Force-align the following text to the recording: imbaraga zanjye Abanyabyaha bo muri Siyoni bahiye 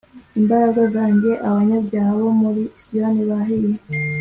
imbaraga 0.39 0.81
zanjye 0.95 1.29
Abanyabyaha 1.49 2.11
bo 2.21 2.31
muri 2.41 2.61
Siyoni 2.81 3.21
bahiye 3.29 3.73